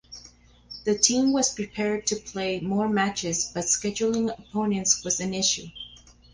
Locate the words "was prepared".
1.31-2.07